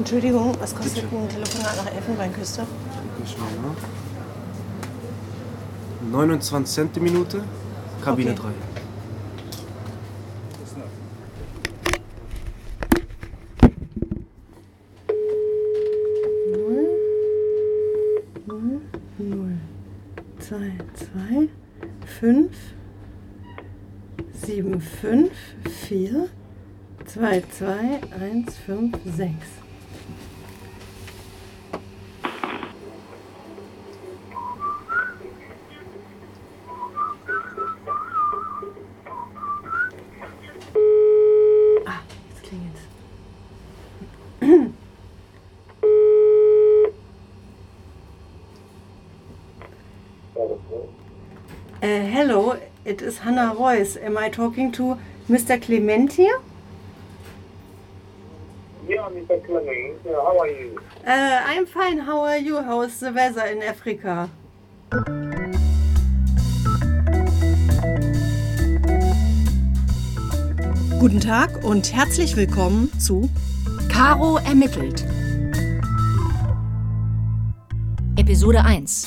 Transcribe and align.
Entschuldigung, 0.00 0.56
was 0.58 0.74
kostet 0.74 1.04
ein 1.12 1.28
Telefonat 1.28 1.76
nach 1.76 1.94
Elfenbeinküste? 1.94 2.66
Schau 3.26 3.44
mal. 3.60 3.76
29 6.10 6.74
Cent 6.74 6.96
die 6.96 7.00
Minute, 7.00 7.44
Kabine 8.02 8.30
Okay. 8.30 8.40
3. 8.40 8.48
Null, 19.18 19.58
zwei, 20.38 20.72
zwei, 20.94 21.48
fünf, 22.06 22.56
sieben, 24.32 24.80
fünf, 24.80 25.32
vier, 25.86 26.30
zwei, 27.04 27.42
zwei, 27.50 28.00
eins, 28.18 28.56
fünf, 28.56 28.96
sechs. 29.04 29.46
Ah, 41.86 42.00
jetzt 42.28 42.42
klingelt's. 42.42 42.80
Uh, 51.82 51.86
hello, 51.86 52.56
it 52.90 53.00
is 53.00 53.18
Hannah 53.18 53.54
Royce. 53.54 53.96
Am 53.96 54.18
I 54.18 54.28
talking 54.28 54.72
to 54.72 54.98
Mr. 55.28 55.62
Clement 55.62 56.12
here? 56.14 56.40
Yeah, 58.88 59.08
Mr. 59.14 59.38
Clement, 59.46 60.04
uh, 60.04 60.20
how 60.26 60.40
are 60.40 60.48
you? 60.48 60.82
Uh, 61.06 61.40
I'm 61.50 61.66
fine. 61.66 61.98
How 61.98 62.20
are 62.22 62.38
you? 62.38 62.60
How 62.60 62.80
is 62.82 62.98
the 62.98 63.12
weather 63.12 63.46
in 63.46 63.62
Africa? 63.62 64.28
Guten 70.98 71.20
Tag 71.20 71.64
und 71.64 71.92
herzlich 71.92 72.36
willkommen 72.36 72.90
zu 72.98 73.30
Caro 73.88 74.38
ermittelt. 74.38 75.06
Episode 78.16 78.64
1. 78.64 79.06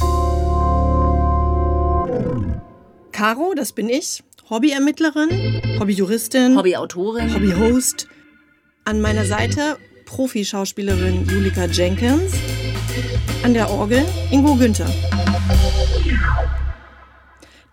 Caro, 3.23 3.53
das 3.55 3.71
bin 3.71 3.87
ich, 3.87 4.21
Hobbyermittlerin, 4.49 5.79
Hobbyjuristin, 5.79 6.57
Hobbyautorin. 6.57 7.33
Hobbyhost. 7.33 8.09
An 8.83 8.99
meiner 8.99 9.23
Seite 9.23 9.77
Profi-Schauspielerin 10.03 11.25
Julika 11.29 11.63
Jenkins. 11.63 12.33
An 13.41 13.53
der 13.53 13.69
Orgel 13.69 14.05
Ingo 14.29 14.55
Günther. 14.55 14.93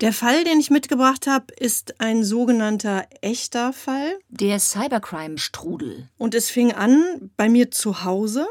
Der 0.01 0.13
Fall, 0.13 0.45
den 0.45 0.61
ich 0.61 0.71
mitgebracht 0.71 1.27
habe, 1.27 1.47
ist 1.59 2.01
ein 2.01 2.23
sogenannter 2.23 3.07
echter 3.21 3.73
Fall. 3.73 4.21
Der 4.29 4.61
Cybercrime-Strudel. 4.61 6.09
Und 6.17 6.37
es 6.37 6.49
fing 6.49 6.71
an 6.71 7.33
bei 7.37 7.49
mir 7.49 7.73
zu 7.73 8.05
Hause 8.05 8.47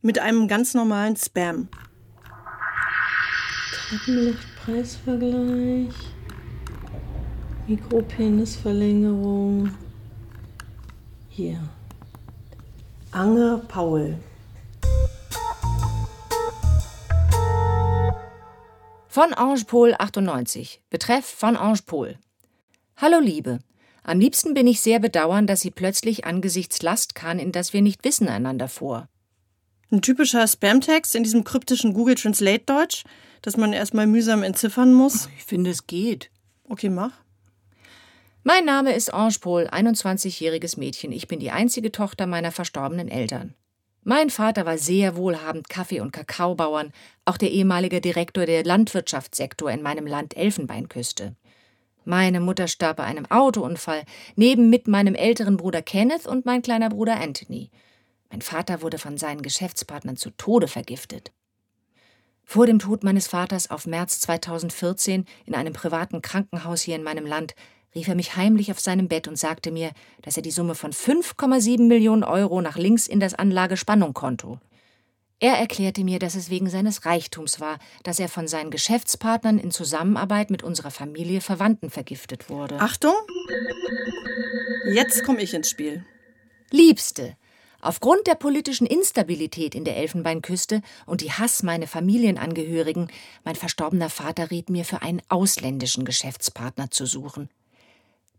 mit 0.00 0.18
einem 0.18 0.48
ganz 0.48 0.72
normalen 0.72 1.16
Spam. 1.16 1.68
Treppenlichtpreisvergleich, 4.68 5.94
Mikropenisverlängerung. 7.66 9.70
Hier. 11.30 11.58
Ange 13.10 13.62
Paul. 13.66 14.18
Von 19.08 19.32
Angepol 19.32 19.94
98. 19.98 20.82
Betreff 20.90 21.24
von 21.24 21.56
Angepol. 21.56 22.18
Hallo 22.98 23.20
Liebe. 23.20 23.60
Am 24.02 24.20
liebsten 24.20 24.52
bin 24.52 24.66
ich 24.66 24.82
sehr 24.82 25.00
bedauern, 25.00 25.46
dass 25.46 25.60
Sie 25.60 25.70
plötzlich 25.70 26.26
angesichts 26.26 26.82
Lastkahn 26.82 27.38
in 27.38 27.52
das 27.52 27.72
wir 27.72 27.80
nicht 27.80 28.04
wissen 28.04 28.28
einander 28.28 28.68
vor. 28.68 29.08
Ein 29.90 30.02
typischer 30.02 30.46
Spamtext 30.46 31.14
in 31.14 31.22
diesem 31.22 31.44
kryptischen 31.44 31.94
Google 31.94 32.16
Translate 32.16 32.64
Deutsch, 32.66 33.04
das 33.42 33.56
man 33.56 33.72
erstmal 33.72 34.06
mühsam 34.06 34.42
entziffern 34.42 34.92
muss. 34.92 35.28
Ich 35.36 35.44
finde, 35.44 35.70
es 35.70 35.86
geht. 35.86 36.30
Okay, 36.64 36.88
mach. 36.88 37.12
Mein 38.44 38.64
Name 38.64 38.94
ist 38.94 39.12
Angepol, 39.12 39.68
21-jähriges 39.68 40.78
Mädchen. 40.78 41.12
Ich 41.12 41.28
bin 41.28 41.40
die 41.40 41.50
einzige 41.50 41.92
Tochter 41.92 42.26
meiner 42.26 42.52
verstorbenen 42.52 43.08
Eltern. 43.08 43.54
Mein 44.04 44.30
Vater 44.30 44.64
war 44.64 44.78
sehr 44.78 45.16
wohlhabend 45.16 45.68
Kaffee- 45.68 46.00
und 46.00 46.12
Kakaobauern, 46.12 46.92
auch 47.24 47.36
der 47.36 47.50
ehemalige 47.50 48.00
Direktor 48.00 48.46
der 48.46 48.64
Landwirtschaftssektor 48.64 49.70
in 49.70 49.82
meinem 49.82 50.06
Land 50.06 50.36
Elfenbeinküste. 50.36 51.36
Meine 52.04 52.40
Mutter 52.40 52.68
starb 52.68 52.96
bei 52.96 53.04
einem 53.04 53.26
Autounfall, 53.26 54.04
neben 54.34 54.70
mit 54.70 54.88
meinem 54.88 55.14
älteren 55.14 55.58
Bruder 55.58 55.82
Kenneth 55.82 56.26
und 56.26 56.46
mein 56.46 56.62
kleiner 56.62 56.88
Bruder 56.88 57.20
Anthony. 57.20 57.70
Mein 58.30 58.40
Vater 58.40 58.80
wurde 58.80 58.96
von 58.96 59.18
seinen 59.18 59.42
Geschäftspartnern 59.42 60.16
zu 60.16 60.30
Tode 60.30 60.68
vergiftet. 60.68 61.32
Vor 62.50 62.64
dem 62.64 62.78
Tod 62.78 63.04
meines 63.04 63.26
Vaters 63.28 63.70
auf 63.70 63.86
März 63.86 64.20
2014 64.20 65.26
in 65.44 65.54
einem 65.54 65.74
privaten 65.74 66.22
Krankenhaus 66.22 66.80
hier 66.80 66.96
in 66.96 67.02
meinem 67.02 67.26
Land 67.26 67.54
rief 67.94 68.08
er 68.08 68.14
mich 68.14 68.36
heimlich 68.36 68.70
auf 68.70 68.80
seinem 68.80 69.06
Bett 69.06 69.28
und 69.28 69.36
sagte 69.36 69.70
mir, 69.70 69.92
dass 70.22 70.38
er 70.38 70.42
die 70.42 70.50
Summe 70.50 70.74
von 70.74 70.92
5,7 70.94 71.86
Millionen 71.86 72.24
Euro 72.24 72.62
nach 72.62 72.78
links 72.78 73.06
in 73.06 73.20
das 73.20 73.34
Anlagespannungkonto. 73.34 74.58
Er 75.40 75.58
erklärte 75.58 76.04
mir, 76.04 76.18
dass 76.18 76.36
es 76.36 76.48
wegen 76.48 76.70
seines 76.70 77.04
Reichtums 77.04 77.60
war, 77.60 77.78
dass 78.02 78.18
er 78.18 78.30
von 78.30 78.48
seinen 78.48 78.70
Geschäftspartnern 78.70 79.58
in 79.58 79.70
Zusammenarbeit 79.70 80.50
mit 80.50 80.62
unserer 80.62 80.90
Familie 80.90 81.42
Verwandten 81.42 81.90
vergiftet 81.90 82.48
wurde. 82.48 82.80
Achtung! 82.80 83.12
Jetzt 84.90 85.22
komme 85.22 85.42
ich 85.42 85.52
ins 85.52 85.68
Spiel. 85.68 86.02
Liebste, 86.70 87.36
aufgrund 87.80 88.26
der 88.26 88.34
politischen 88.34 88.86
Instabilität 88.86 89.74
in 89.74 89.84
der 89.84 89.96
Elfenbeinküste 89.96 90.82
und 91.06 91.20
die 91.20 91.32
Hass 91.32 91.62
meiner 91.62 91.86
Familienangehörigen, 91.86 93.08
mein 93.44 93.56
verstorbener 93.56 94.10
Vater 94.10 94.50
riet 94.50 94.70
mir, 94.70 94.84
für 94.84 95.02
einen 95.02 95.22
ausländischen 95.28 96.04
Geschäftspartner 96.04 96.90
zu 96.90 97.06
suchen. 97.06 97.48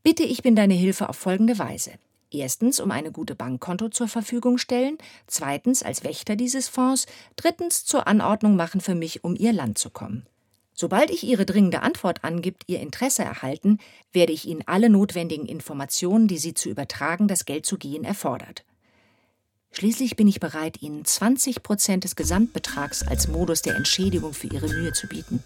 Bitte 0.03 0.23
ich 0.23 0.41
bin 0.41 0.55
deine 0.55 0.73
Hilfe 0.73 1.09
auf 1.09 1.17
folgende 1.17 1.59
Weise. 1.59 1.91
Erstens 2.31 2.79
um 2.79 2.91
eine 2.91 3.11
gute 3.11 3.33
Bankkonto 3.33 3.89
zur 3.89 4.07
Verfügung 4.07 4.59
stellen, 4.59 4.97
zweitens 5.25 5.81
als 5.81 6.03
Wächter 6.03 6.35
dieses 6.35 6.67
Fonds, 6.67 7.07
drittens 7.35 7.85
zur 7.85 8.07
Anordnung 8.07 8.56
machen 8.56 8.81
für 8.81 8.94
mich, 8.94 9.23
um 9.23 9.35
ihr 9.35 9.51
Land 9.51 9.79
zu 9.79 9.89
kommen. 9.89 10.27
Sobald 10.73 11.09
ich 11.09 11.23
Ihre 11.23 11.45
dringende 11.45 11.81
Antwort 11.81 12.23
angibt, 12.23 12.63
Ihr 12.67 12.79
Interesse 12.79 13.23
erhalten, 13.23 13.79
werde 14.13 14.31
ich 14.31 14.45
Ihnen 14.45 14.63
alle 14.66 14.89
notwendigen 14.89 15.45
Informationen, 15.45 16.29
die 16.29 16.38
Sie 16.38 16.53
zu 16.53 16.69
übertragen, 16.69 17.27
das 17.27 17.44
Geld 17.44 17.66
zu 17.66 17.77
gehen, 17.77 18.06
erfordert. 18.06 18.63
Schließlich 19.72 20.16
bin 20.16 20.28
ich 20.28 20.40
bereit, 20.40 20.81
Ihnen 20.81 21.06
20 21.06 21.63
Prozent 21.63 22.03
des 22.03 22.16
Gesamtbetrags 22.16 23.07
als 23.07 23.28
Modus 23.28 23.62
der 23.62 23.75
Entschädigung 23.75 24.34
für 24.34 24.47
Ihre 24.47 24.68
Mühe 24.68 24.94
zu 24.94 25.07
bieten. 25.07 25.44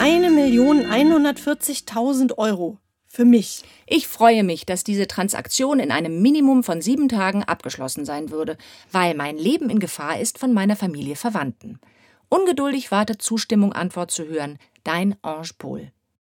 Eine 0.00 0.30
Million 0.30 0.86
140.000 0.86 2.38
Euro. 2.38 2.78
Für 3.10 3.24
mich. 3.24 3.64
Ich 3.86 4.06
freue 4.06 4.44
mich, 4.44 4.64
dass 4.66 4.84
diese 4.84 5.08
Transaktion 5.08 5.80
in 5.80 5.90
einem 5.90 6.20
Minimum 6.22 6.62
von 6.62 6.82
sieben 6.82 7.08
Tagen 7.08 7.42
abgeschlossen 7.42 8.04
sein 8.04 8.30
würde, 8.30 8.58
weil 8.92 9.14
mein 9.14 9.36
Leben 9.36 9.70
in 9.70 9.80
Gefahr 9.80 10.20
ist 10.20 10.38
von 10.38 10.52
meiner 10.52 10.76
Familie 10.76 11.16
Verwandten. 11.16 11.80
Ungeduldig 12.28 12.90
wartet 12.90 13.22
Zustimmung, 13.22 13.72
Antwort 13.72 14.10
zu 14.10 14.26
hören. 14.26 14.58
Dein 14.84 15.16
Ange 15.22 15.48
Paul. 15.58 15.90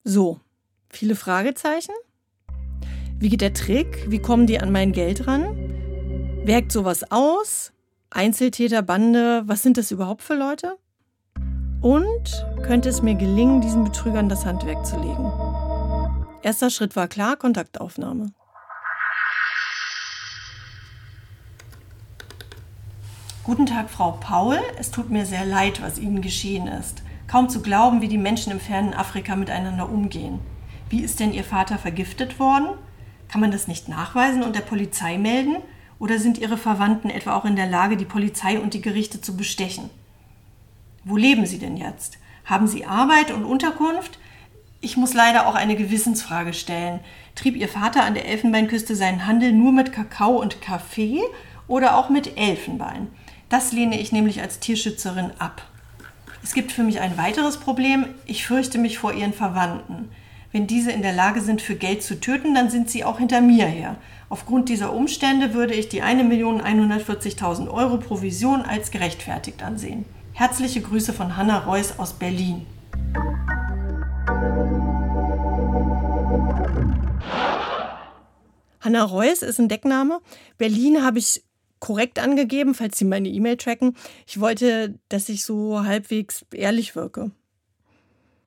So, 0.04 0.40
viele 0.90 1.16
Fragezeichen? 1.16 1.94
Wie 3.22 3.28
geht 3.28 3.42
der 3.42 3.54
Trick? 3.54 4.10
Wie 4.10 4.20
kommen 4.20 4.48
die 4.48 4.62
an 4.62 4.72
mein 4.72 4.94
Geld 4.94 5.28
ran? 5.28 5.44
Wirkt 6.46 6.72
sowas 6.72 7.12
aus? 7.12 7.74
Einzeltäter, 8.10 8.82
Bande, 8.82 9.44
was 9.46 9.62
sind 9.62 9.78
das 9.78 9.92
überhaupt 9.92 10.22
für 10.22 10.36
Leute? 10.36 10.78
Und 11.82 12.46
könnte 12.64 12.88
es 12.88 13.02
mir 13.02 13.16
gelingen, 13.16 13.60
diesen 13.60 13.84
Betrügern 13.84 14.30
das 14.30 14.46
Handwerk 14.46 14.86
zu 14.86 14.96
legen? 15.02 15.30
Erster 16.44 16.70
Schritt 16.70 16.96
war 16.96 17.10
klar, 17.10 17.36
Kontaktaufnahme. 17.36 18.32
Guten 23.44 23.66
Tag, 23.66 23.90
Frau 23.90 24.12
Paul. 24.14 24.60
Es 24.78 24.92
tut 24.92 25.10
mir 25.10 25.26
sehr 25.26 25.46
leid, 25.46 25.82
was 25.82 26.00
Ihnen 26.00 26.22
geschehen 26.22 26.68
ist. 26.68 27.04
Kaum 27.28 27.50
zu 27.50 27.62
glauben, 27.62 28.00
wie 28.00 28.08
die 28.08 28.18
Menschen 28.18 28.54
im 28.54 28.62
fernen 28.62 28.94
Afrika 28.94 29.36
miteinander 29.36 29.90
umgehen. 29.90 30.40
Wie 30.90 31.02
ist 31.02 31.20
denn 31.20 31.34
Ihr 31.34 31.44
Vater 31.44 31.78
vergiftet 31.78 32.40
worden? 32.40 32.70
Kann 33.30 33.42
man 33.42 33.52
das 33.52 33.68
nicht 33.68 33.88
nachweisen 33.88 34.44
und 34.44 34.56
der 34.56 34.62
Polizei 34.62 35.18
melden? 35.18 35.58
Oder 36.00 36.18
sind 36.18 36.38
Ihre 36.38 36.58
Verwandten 36.58 37.10
etwa 37.10 37.36
auch 37.36 37.46
in 37.46 37.56
der 37.56 37.68
Lage, 37.68 37.96
die 37.96 38.06
Polizei 38.06 38.60
und 38.60 38.74
die 38.74 38.82
Gerichte 38.82 39.22
zu 39.22 39.38
bestechen? 39.38 39.90
Wo 41.04 41.16
leben 41.16 41.46
Sie 41.46 41.60
denn 41.60 41.78
jetzt? 41.78 42.18
Haben 42.46 42.68
Sie 42.68 42.86
Arbeit 42.86 43.32
und 43.32 43.46
Unterkunft? 43.46 44.18
Ich 44.82 44.98
muss 44.98 45.14
leider 45.14 45.48
auch 45.48 45.56
eine 45.56 45.76
Gewissensfrage 45.76 46.54
stellen. 46.54 47.02
Trieb 47.36 47.56
Ihr 47.56 47.68
Vater 47.68 48.04
an 48.04 48.14
der 48.14 48.28
Elfenbeinküste 48.28 48.96
seinen 48.96 49.28
Handel 49.28 49.52
nur 49.52 49.72
mit 49.72 49.92
Kakao 49.92 50.40
und 50.40 50.62
Kaffee 50.62 51.22
oder 51.68 51.98
auch 51.98 52.10
mit 52.10 52.38
Elfenbein? 52.38 53.08
Das 53.50 53.72
lehne 53.72 54.00
ich 54.00 54.12
nämlich 54.12 54.42
als 54.42 54.60
Tierschützerin 54.60 55.32
ab. 55.38 55.64
Es 56.44 56.54
gibt 56.54 56.72
für 56.72 56.84
mich 56.84 57.02
ein 57.02 57.18
weiteres 57.18 57.58
Problem. 57.58 58.06
Ich 58.26 58.46
fürchte 58.46 58.78
mich 58.78 58.98
vor 58.98 59.14
Ihren 59.14 59.34
Verwandten. 59.34 60.10
Wenn 60.52 60.66
diese 60.66 60.92
in 60.92 61.04
der 61.04 61.14
Lage 61.14 61.42
sind, 61.42 61.62
für 61.62 61.76
Geld 61.76 62.02
zu 62.02 62.20
töten, 62.20 62.56
dann 62.56 62.72
sind 62.72 62.90
sie 62.90 63.04
auch 63.04 63.20
hinter 63.20 63.40
mir 63.40 63.68
her. 63.68 63.98
Aufgrund 64.30 64.68
dieser 64.70 64.94
Umstände 64.94 65.54
würde 65.54 65.76
ich 65.76 65.90
die 65.90 66.02
1.140.000 66.02 67.70
Euro 67.70 67.98
Provision 67.98 68.64
als 68.64 68.90
gerechtfertigt 68.90 69.62
ansehen. 69.62 70.06
Herzliche 70.34 70.82
Grüße 70.82 71.14
von 71.14 71.38
Hanna 71.38 71.60
Reuss 71.60 72.00
aus 72.00 72.14
Berlin. 72.14 72.66
Hanna 78.80 79.04
Reuss 79.04 79.44
ist 79.44 79.60
ein 79.60 79.68
Deckname. 79.68 80.20
Berlin 80.58 81.04
habe 81.04 81.20
ich 81.20 81.44
korrekt 81.80 82.18
angegeben, 82.18 82.74
falls 82.74 82.98
Sie 82.98 83.06
meine 83.06 83.30
E-Mail 83.30 83.58
tracken. 83.58 83.96
Ich 84.26 84.40
wollte, 84.40 84.98
dass 85.10 85.30
ich 85.30 85.44
so 85.44 85.86
halbwegs 85.86 86.44
ehrlich 86.52 86.96
wirke. 86.96 87.30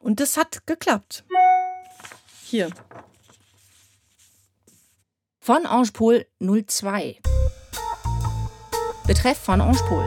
Und 0.01 0.19
das 0.19 0.37
hat 0.37 0.67
geklappt. 0.67 1.25
Hier. 2.53 2.69
Von 5.41 5.65
Angepol 5.65 6.27
02. 6.39 7.17
Betreff 9.07 9.39
von 9.39 9.63
Angepol. 9.63 10.05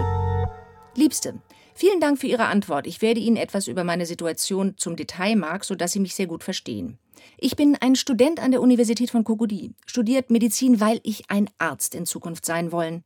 Liebste, 0.94 1.42
vielen 1.74 2.00
Dank 2.00 2.20
für 2.20 2.28
Ihre 2.28 2.46
Antwort. 2.46 2.86
Ich 2.86 3.02
werde 3.02 3.20
Ihnen 3.20 3.36
etwas 3.36 3.66
über 3.66 3.84
meine 3.84 4.06
Situation 4.06 4.78
zum 4.78 4.96
Detail 4.96 5.36
mag, 5.36 5.66
sodass 5.66 5.94
Sie 5.94 6.00
mich 6.00 6.14
sehr 6.14 6.28
gut 6.28 6.44
verstehen. 6.44 7.00
Ich 7.40 7.56
bin 7.56 7.76
ein 7.82 7.96
Student 7.96 8.40
an 8.40 8.52
der 8.52 8.62
Universität 8.62 9.10
von 9.10 9.24
Kokodi, 9.24 9.74
studiert 9.88 10.30
Medizin, 10.30 10.80
weil 10.80 11.00
ich 11.02 11.32
ein 11.32 11.50
Arzt 11.58 11.96
in 11.96 12.06
Zukunft 12.06 12.46
sein 12.46 12.72
wollen. 12.72 13.04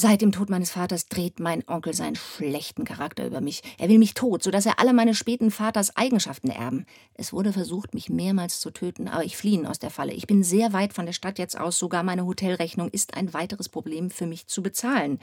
Seit 0.00 0.22
dem 0.22 0.30
Tod 0.30 0.48
meines 0.48 0.70
Vaters 0.70 1.08
dreht 1.08 1.40
mein 1.40 1.64
Onkel 1.66 1.92
seinen 1.92 2.14
schlechten 2.14 2.84
Charakter 2.84 3.26
über 3.26 3.40
mich. 3.40 3.62
Er 3.78 3.88
will 3.88 3.98
mich 3.98 4.14
tot, 4.14 4.44
sodass 4.44 4.64
er 4.64 4.78
alle 4.78 4.92
meine 4.92 5.12
späten 5.12 5.50
Vaters 5.50 5.96
Eigenschaften 5.96 6.50
erben. 6.50 6.86
Es 7.14 7.32
wurde 7.32 7.52
versucht, 7.52 7.94
mich 7.94 8.08
mehrmals 8.08 8.60
zu 8.60 8.70
töten, 8.70 9.08
aber 9.08 9.24
ich 9.24 9.36
fliehe 9.36 9.68
aus 9.68 9.80
der 9.80 9.90
Falle. 9.90 10.12
Ich 10.12 10.28
bin 10.28 10.44
sehr 10.44 10.72
weit 10.72 10.92
von 10.92 11.04
der 11.04 11.14
Stadt 11.14 11.40
jetzt 11.40 11.58
aus, 11.58 11.80
sogar 11.80 12.04
meine 12.04 12.26
Hotelrechnung 12.26 12.90
ist 12.90 13.14
ein 13.14 13.34
weiteres 13.34 13.68
Problem 13.68 14.08
für 14.10 14.26
mich 14.26 14.46
zu 14.46 14.62
bezahlen. 14.62 15.18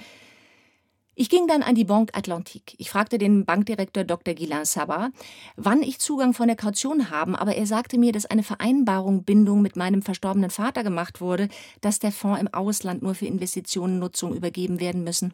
Ich 1.18 1.30
ging 1.30 1.48
dann 1.48 1.64
an 1.64 1.76
die 1.76 1.86
Banque 1.86 2.14
Atlantique. 2.14 2.76
Ich 2.78 2.90
fragte 2.90 3.18
den 3.18 3.46
Bankdirektor 3.46 4.04
Dr. 4.04 4.34
Guillain 4.34 4.66
Sabat, 4.66 5.12
wann 5.56 5.82
ich 5.82 6.00
Zugang 6.00 6.34
von 6.34 6.48
der 6.48 6.58
Kaution 6.58 7.10
haben, 7.10 7.38
aber 7.38 7.56
er 7.56 7.66
sagte 7.66 7.98
mir, 7.98 8.12
dass 8.12 8.26
eine 8.26 8.44
Vereinbarung 8.44 9.24
Bindung 9.24 9.62
mit 9.62 9.78
meinem 9.78 10.02
verstorbenen 10.02 10.50
Vater 10.50 10.84
gemacht 10.84 11.22
wurde, 11.22 11.48
dass 11.80 12.00
der 12.00 12.12
Fonds 12.12 12.42
im 12.42 12.54
Ausland 12.54 13.02
nur 13.02 13.16
für 13.16 13.28
Investitionennutzung 13.28 14.36
übergeben 14.36 14.82
werden 14.82 15.06
müssen. 15.06 15.34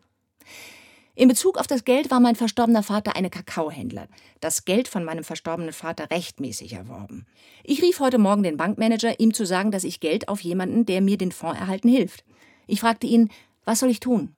In 1.16 1.28
Bezug 1.28 1.58
auf 1.58 1.66
das 1.66 1.84
Geld 1.84 2.12
war 2.12 2.20
mein 2.20 2.36
verstorbener 2.36 2.84
Vater 2.84 3.16
eine 3.16 3.32
Kakaohändler. 3.32 4.08
Das 4.40 4.66
Geld 4.66 4.88
von 4.88 5.04
meinem 5.04 5.24
verstorbenen 5.24 5.74
Vater 5.74 6.12
rechtmäßig 6.12 6.74
erworben. 6.74 7.26
Ich 7.64 7.82
rief 7.82 8.00
heute 8.00 8.20
Morgen 8.20 8.44
den 8.44 8.56
Bankmanager, 8.56 9.20
ihm 9.20 9.34
zu 9.34 9.48
sagen, 9.48 9.72
dass 9.72 9.84
ich 9.84 10.00
Geld 10.00 10.30
auf 10.30 10.42
jemanden, 10.42 10.86
der 10.86 11.02
mir 11.02 11.18
den 11.18 11.32
Fonds 11.32 11.60
erhalten 11.60 11.90
hilft. 11.90 12.24
Ich 12.68 12.82
fragte 12.82 13.08
ihn, 13.08 13.30
was 13.66 13.80
soll 13.80 13.90
ich 13.90 14.00
tun? 14.00 14.36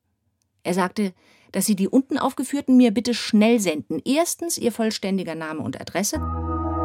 Er 0.63 0.73
sagte, 0.73 1.13
dass 1.51 1.65
Sie 1.65 1.75
die 1.75 1.87
unten 1.87 2.17
aufgeführten 2.17 2.77
mir 2.77 2.91
bitte 2.91 3.13
schnell 3.13 3.59
senden. 3.59 4.01
Erstens 4.05 4.57
Ihr 4.57 4.71
vollständiger 4.71 5.35
Name 5.35 5.61
und 5.61 5.79
Adresse, 5.79 6.17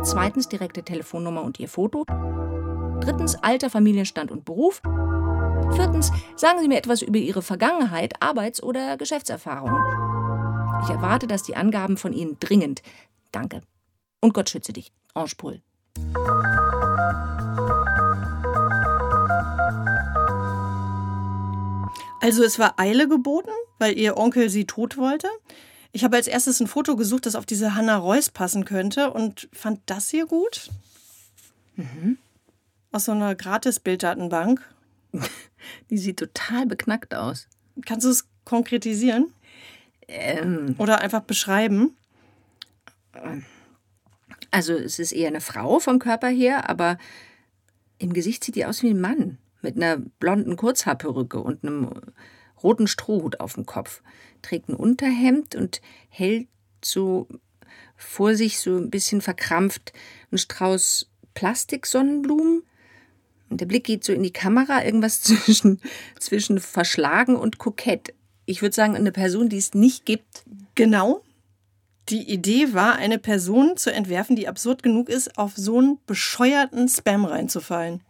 zweitens 0.05 0.49
direkte 0.49 0.83
Telefonnummer 0.83 1.43
und 1.43 1.59
Ihr 1.59 1.69
Foto, 1.69 2.05
drittens 3.01 3.37
Alter, 3.37 3.71
Familienstand 3.71 4.31
und 4.31 4.45
Beruf, 4.45 4.83
viertens 5.75 6.11
sagen 6.37 6.59
Sie 6.61 6.69
mir 6.69 6.79
etwas 6.79 7.03
über 7.03 7.19
Ihre 7.19 7.43
Vergangenheit, 7.43 8.21
Arbeits- 8.21 8.63
oder 8.63 8.97
Geschäftserfahrung. 8.97 9.73
Ich 10.85 10.91
erwarte, 10.91 11.27
dass 11.27 11.43
die 11.43 11.57
Angaben 11.57 11.97
von 11.97 12.13
Ihnen 12.13 12.37
dringend. 12.41 12.83
Danke. 13.33 13.63
Und 14.21 14.35
Gott 14.35 14.51
schütze 14.51 14.73
dich. 14.73 14.93
Ange 15.15 15.33
Paul. 15.37 15.63
Also 22.21 22.43
es 22.43 22.59
war 22.59 22.75
Eile 22.79 23.09
geboten, 23.09 23.51
weil 23.79 23.99
ihr 23.99 24.17
Onkel 24.17 24.51
sie 24.51 24.67
tot 24.67 24.97
wollte. 24.97 25.29
Ich 25.93 26.05
habe 26.05 26.17
als 26.17 26.27
erstes 26.27 26.61
ein 26.61 26.67
Foto 26.67 26.97
gesucht, 26.97 27.27
das 27.27 27.35
auf 27.35 27.47
diese 27.47 27.75
Hannah 27.75 27.97
Reuss 27.97 28.29
passen 28.29 28.65
könnte 28.65 29.11
und 29.11 29.49
fand 29.53 29.81
das 29.87 30.11
hier 30.11 30.27
gut. 30.27 30.69
Mhm. 31.77 32.19
Aus 32.93 33.07
so 33.07 33.13
einer 33.13 33.35
Gratis-Bilddatenbank. 33.35 34.61
Die 35.91 35.99
sieht 35.99 36.19
total 36.19 36.67
beknackt 36.67 37.15
aus. 37.15 37.49
Kannst 37.87 38.05
du 38.05 38.11
es 38.11 38.27
konkretisieren? 38.45 39.33
Ähm, 40.07 40.75
Oder 40.79 41.01
einfach 41.01 41.23
beschreiben? 41.23 41.97
Also 44.51 44.73
es 44.75 44.99
ist 44.99 45.13
eher 45.13 45.29
eine 45.29 45.41
Frau 45.41 45.79
vom 45.79 45.99
Körper 45.99 46.29
her, 46.29 46.69
aber 46.71 46.99
im 47.99 48.13
Gesicht 48.13 48.45
sieht 48.45 48.55
die 48.55 48.65
aus 48.65 48.83
wie 48.83 48.91
ein 48.91 49.01
Mann 49.01 49.39
mit 49.61 49.77
einer 49.77 49.97
blonden 49.97 50.57
Kurzhaarperücke 50.57 51.41
und 51.41 51.65
einem 51.65 51.91
roten 52.63 52.87
Strohhut 52.87 53.41
auf 53.41 53.55
dem 53.55 53.67
Kopf, 53.67 54.03
trägt 54.43 54.69
ein 54.69 54.75
Unterhemd 54.75 55.55
und 55.55 55.81
hält 56.09 56.49
so 56.85 57.29
vor 57.97 58.35
sich 58.35 58.61
so 58.61 58.77
ein 58.77 58.91
bisschen 58.91 59.21
verkrampft 59.21 59.93
einen 60.31 60.39
Strauß 60.39 61.11
Plastiksonnenblumen. 61.35 62.63
Und 63.51 63.61
der 63.61 63.67
Blick 63.67 63.85
geht 63.85 64.05
so 64.05 64.13
in 64.13 64.23
die 64.23 64.33
Kamera, 64.33 64.85
irgendwas 64.85 65.21
zwischen, 65.23 65.81
zwischen 66.19 66.61
verschlagen 66.61 67.37
und 67.37 67.59
kokett. 67.59 68.15
Ich 68.45 68.63
würde 68.63 68.75
sagen, 68.75 68.97
eine 68.97 69.13
Person, 69.13 69.49
die 69.49 69.59
es 69.59 69.75
nicht 69.75 70.05
gibt. 70.05 70.45
Genau. 70.75 71.23
Die 72.09 72.31
Idee 72.31 72.73
war, 72.73 72.97
eine 72.97 73.19
Person 73.19 73.77
zu 73.77 73.93
entwerfen, 73.93 74.35
die 74.35 74.49
absurd 74.49 74.83
genug 74.83 75.11
ist, 75.11 75.37
auf 75.37 75.53
so 75.57 75.79
einen 75.79 75.99
bescheuerten 76.07 76.89
Spam 76.89 77.27
reinzufallen. 77.27 78.01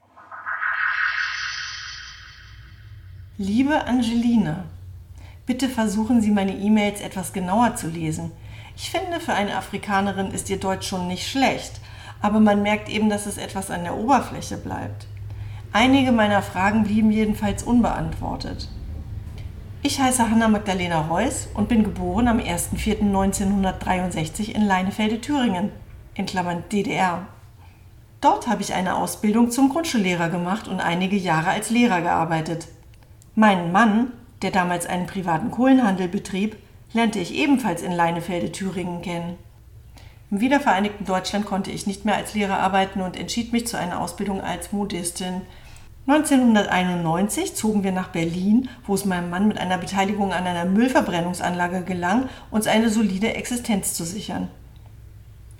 Liebe 3.40 3.86
Angelina, 3.86 4.64
bitte 5.46 5.68
versuchen 5.68 6.20
Sie 6.20 6.32
meine 6.32 6.56
E-Mails 6.56 7.00
etwas 7.00 7.32
genauer 7.32 7.76
zu 7.76 7.86
lesen. 7.86 8.32
Ich 8.76 8.90
finde, 8.90 9.20
für 9.20 9.32
eine 9.32 9.56
Afrikanerin 9.56 10.32
ist 10.32 10.50
Ihr 10.50 10.58
Deutsch 10.58 10.88
schon 10.88 11.06
nicht 11.06 11.24
schlecht, 11.24 11.74
aber 12.20 12.40
man 12.40 12.64
merkt 12.64 12.88
eben, 12.88 13.08
dass 13.08 13.26
es 13.26 13.38
etwas 13.38 13.70
an 13.70 13.84
der 13.84 13.96
Oberfläche 13.96 14.56
bleibt. 14.56 15.06
Einige 15.72 16.10
meiner 16.10 16.42
Fragen 16.42 16.82
blieben 16.82 17.12
jedenfalls 17.12 17.62
unbeantwortet. 17.62 18.68
Ich 19.84 20.00
heiße 20.00 20.28
Hanna 20.28 20.48
Magdalena 20.48 21.02
Reuss 21.02 21.46
und 21.54 21.68
bin 21.68 21.84
geboren 21.84 22.26
am 22.26 22.40
1.4.1963 22.40 24.50
in 24.50 24.66
Leinefelde, 24.66 25.20
Thüringen, 25.20 25.70
in 26.14 26.26
Klammern 26.26 26.64
DDR. 26.72 27.28
Dort 28.20 28.48
habe 28.48 28.62
ich 28.62 28.74
eine 28.74 28.96
Ausbildung 28.96 29.52
zum 29.52 29.68
Grundschullehrer 29.68 30.28
gemacht 30.28 30.66
und 30.66 30.80
einige 30.80 31.14
Jahre 31.14 31.50
als 31.50 31.70
Lehrer 31.70 32.00
gearbeitet. 32.00 32.66
Meinen 33.38 33.70
Mann, 33.70 34.10
der 34.42 34.50
damals 34.50 34.86
einen 34.86 35.06
privaten 35.06 35.52
Kohlenhandel 35.52 36.08
betrieb, 36.08 36.56
lernte 36.92 37.20
ich 37.20 37.32
ebenfalls 37.32 37.82
in 37.82 37.92
Leinefelde, 37.92 38.50
Thüringen 38.50 39.00
kennen. 39.00 39.38
Im 40.32 40.40
wiedervereinigten 40.40 41.06
Deutschland 41.06 41.46
konnte 41.46 41.70
ich 41.70 41.86
nicht 41.86 42.04
mehr 42.04 42.16
als 42.16 42.34
Lehrer 42.34 42.58
arbeiten 42.58 43.00
und 43.00 43.16
entschied 43.16 43.52
mich 43.52 43.68
zu 43.68 43.78
einer 43.78 44.00
Ausbildung 44.00 44.40
als 44.40 44.72
Modistin. 44.72 45.42
1991 46.08 47.54
zogen 47.54 47.84
wir 47.84 47.92
nach 47.92 48.08
Berlin, 48.08 48.68
wo 48.84 48.94
es 48.94 49.04
meinem 49.04 49.30
Mann 49.30 49.46
mit 49.46 49.58
einer 49.58 49.78
Beteiligung 49.78 50.32
an 50.32 50.44
einer 50.44 50.64
Müllverbrennungsanlage 50.64 51.82
gelang, 51.82 52.28
uns 52.50 52.66
eine 52.66 52.90
solide 52.90 53.34
Existenz 53.34 53.94
zu 53.94 54.02
sichern. 54.02 54.48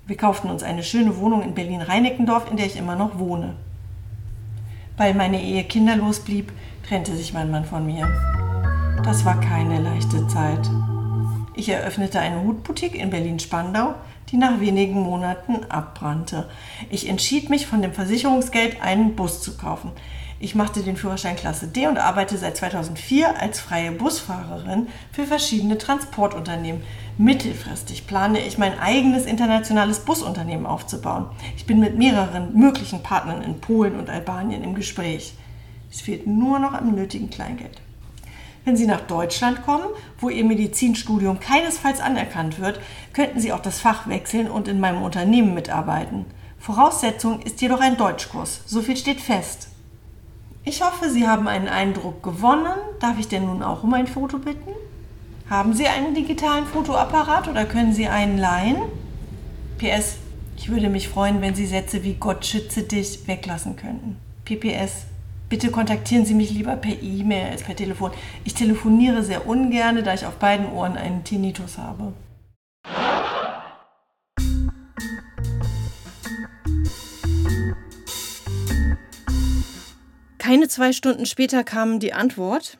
Wir 0.05 0.17
kauften 0.17 0.49
uns 0.49 0.63
eine 0.63 0.83
schöne 0.83 1.15
Wohnung 1.15 1.43
in 1.43 1.53
Berlin-Reinickendorf, 1.53 2.51
in 2.51 2.57
der 2.57 2.65
ich 2.65 2.75
immer 2.75 2.97
noch 2.97 3.19
wohne. 3.19 3.55
Weil 4.99 5.13
meine 5.13 5.41
Ehe 5.41 5.63
kinderlos 5.63 6.19
blieb, 6.19 6.51
trennte 6.85 7.15
sich 7.15 7.31
mein 7.31 7.49
Mann 7.49 7.63
von 7.63 7.85
mir. 7.85 8.05
Das 9.05 9.23
war 9.23 9.39
keine 9.39 9.79
leichte 9.79 10.27
Zeit. 10.27 10.69
Ich 11.55 11.69
eröffnete 11.69 12.19
eine 12.19 12.43
Hutboutique 12.43 12.95
in 12.95 13.09
Berlin-Spandau, 13.09 13.95
die 14.29 14.35
nach 14.35 14.59
wenigen 14.59 14.99
Monaten 14.99 15.63
abbrannte. 15.69 16.49
Ich 16.89 17.07
entschied 17.07 17.49
mich, 17.49 17.65
von 17.65 17.81
dem 17.81 17.93
Versicherungsgeld 17.93 18.81
einen 18.81 19.15
Bus 19.15 19.41
zu 19.41 19.55
kaufen. 19.55 19.91
Ich 20.41 20.55
machte 20.55 20.83
den 20.83 20.95
Führerschein 20.95 21.35
Klasse 21.35 21.67
D 21.67 21.87
und 21.87 21.97
arbeite 21.97 22.37
seit 22.37 22.55
2004 22.55 23.41
als 23.41 23.59
freie 23.59 23.91
Busfahrerin 23.91 24.87
für 25.11 25.25
verschiedene 25.25 25.77
Transportunternehmen. 25.77 26.81
Mittelfristig 27.17 28.07
plane 28.07 28.39
ich 28.39 28.57
mein 28.57 28.79
eigenes 28.79 29.25
internationales 29.25 29.99
Busunternehmen 29.99 30.65
aufzubauen. 30.65 31.25
Ich 31.57 31.65
bin 31.65 31.81
mit 31.81 31.97
mehreren 31.97 32.57
möglichen 32.57 33.03
Partnern 33.03 33.41
in 33.41 33.59
Polen 33.59 33.99
und 33.99 34.09
Albanien 34.09 34.63
im 34.63 34.75
Gespräch. 34.75 35.33
Es 35.91 35.99
fehlt 35.99 36.25
nur 36.25 36.57
noch 36.59 36.73
am 36.73 36.95
nötigen 36.95 37.29
Kleingeld. 37.29 37.81
Wenn 38.63 38.77
Sie 38.77 38.87
nach 38.87 39.01
Deutschland 39.01 39.65
kommen, 39.65 39.87
wo 40.19 40.29
Ihr 40.29 40.45
Medizinstudium 40.45 41.41
keinesfalls 41.41 41.99
anerkannt 41.99 42.59
wird, 42.59 42.79
könnten 43.11 43.41
Sie 43.41 43.51
auch 43.51 43.61
das 43.61 43.81
Fach 43.81 44.07
wechseln 44.07 44.49
und 44.49 44.69
in 44.69 44.79
meinem 44.79 45.01
Unternehmen 45.01 45.53
mitarbeiten. 45.53 46.25
Voraussetzung 46.59 47.41
ist 47.41 47.61
jedoch 47.61 47.81
ein 47.81 47.97
Deutschkurs. 47.97 48.61
So 48.65 48.81
viel 48.81 48.95
steht 48.95 49.19
fest. 49.19 49.69
Ich 50.69 50.83
hoffe, 50.83 51.09
Sie 51.09 51.27
haben 51.27 51.47
einen 51.47 51.67
Eindruck 51.67 52.21
gewonnen. 52.21 52.75
Darf 52.99 53.17
ich 53.17 53.27
denn 53.27 53.47
nun 53.47 53.63
auch 53.63 53.81
um 53.81 53.91
ein 53.95 54.05
Foto 54.05 54.37
bitten? 54.37 54.69
Haben 55.49 55.73
Sie 55.73 55.87
einen 55.87 56.13
digitalen 56.13 56.67
Fotoapparat 56.67 57.47
oder 57.47 57.65
können 57.65 57.91
Sie 57.91 58.07
einen 58.07 58.37
leihen? 58.37 58.77
PS, 59.79 60.17
ich 60.57 60.69
würde 60.69 60.89
mich 60.89 61.09
freuen, 61.09 61.41
wenn 61.41 61.55
Sie 61.55 61.65
Sätze 61.65 62.03
wie 62.03 62.13
Gott 62.13 62.45
schütze 62.45 62.83
dich 62.83 63.27
weglassen 63.27 63.77
könnten. 63.77 64.17
PPS, 64.45 65.07
bitte 65.49 65.71
kontaktieren 65.71 66.27
Sie 66.27 66.35
mich 66.35 66.51
lieber 66.51 66.75
per 66.75 67.01
E-Mail 67.01 67.49
als 67.49 67.63
per 67.63 67.75
Telefon. 67.75 68.11
Ich 68.43 68.53
telefoniere 68.53 69.23
sehr 69.23 69.47
ungern, 69.47 70.03
da 70.03 70.13
ich 70.13 70.27
auf 70.27 70.35
beiden 70.35 70.71
Ohren 70.71 70.97
einen 70.97 71.23
Tinnitus 71.23 71.79
habe. 71.79 72.13
Keine 80.59 80.67
zwei 80.67 80.91
Stunden 80.91 81.25
später 81.25 81.63
kam 81.63 82.01
die 82.01 82.11
Antwort. 82.11 82.77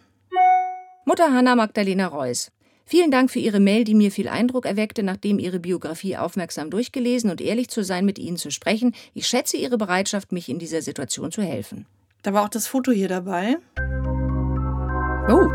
Mutter 1.05 1.31
Hanna 1.33 1.55
Magdalena 1.55 2.07
Reuss. 2.07 2.51
Vielen 2.85 3.09
Dank 3.09 3.31
für 3.31 3.39
Ihre 3.39 3.61
Mail, 3.61 3.85
die 3.85 3.95
mir 3.95 4.11
viel 4.11 4.27
Eindruck 4.27 4.65
erweckte, 4.65 5.01
nachdem 5.01 5.39
Ihre 5.39 5.61
Biografie 5.61 6.17
aufmerksam 6.17 6.69
durchgelesen 6.71 7.31
und 7.31 7.39
ehrlich 7.39 7.69
zu 7.69 7.85
sein, 7.85 8.03
mit 8.03 8.19
Ihnen 8.19 8.35
zu 8.35 8.51
sprechen. 8.51 8.93
Ich 9.13 9.27
schätze 9.27 9.55
Ihre 9.55 9.77
Bereitschaft, 9.77 10.33
mich 10.33 10.49
in 10.49 10.59
dieser 10.59 10.81
Situation 10.81 11.31
zu 11.31 11.41
helfen. 11.41 11.85
Da 12.21 12.33
war 12.33 12.43
auch 12.43 12.49
das 12.49 12.67
Foto 12.67 12.91
hier 12.91 13.07
dabei. 13.07 13.55
Oh, 15.29 15.47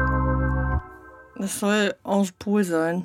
Das 1.36 1.60
soll 1.60 1.94
Ange 2.04 2.30
Pohl 2.38 2.64
sein. 2.64 3.04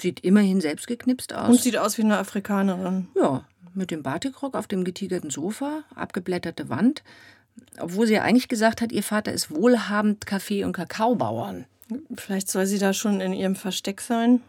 sieht 0.00 0.18
immerhin 0.24 0.60
selbst 0.60 0.88
geknipst 0.88 1.32
aus. 1.32 1.48
Und 1.48 1.60
sieht 1.60 1.78
aus 1.78 1.96
wie 1.96 2.02
eine 2.02 2.18
Afrikanerin. 2.18 3.06
Ja, 3.14 3.44
mit 3.72 3.92
dem 3.92 4.02
Batikrock 4.02 4.56
auf 4.56 4.66
dem 4.66 4.82
getigerten 4.82 5.30
Sofa, 5.30 5.84
abgeblätterte 5.94 6.68
Wand. 6.68 7.04
Obwohl 7.78 8.06
sie 8.06 8.14
ja 8.14 8.22
eigentlich 8.22 8.48
gesagt 8.48 8.80
hat, 8.80 8.92
ihr 8.92 9.02
Vater 9.02 9.32
ist 9.32 9.50
wohlhabend 9.50 10.26
Kaffee- 10.26 10.64
und 10.64 10.72
Kakaobauern. 10.72 11.66
Vielleicht 12.16 12.48
soll 12.48 12.66
sie 12.66 12.78
da 12.78 12.92
schon 12.92 13.20
in 13.20 13.32
ihrem 13.32 13.56
Versteck 13.56 14.00
sein. 14.00 14.40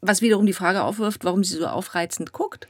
Was 0.00 0.22
wiederum 0.22 0.46
die 0.46 0.52
Frage 0.52 0.82
aufwirft, 0.82 1.24
warum 1.24 1.42
sie 1.44 1.56
so 1.56 1.66
aufreizend 1.66 2.32
guckt. 2.32 2.68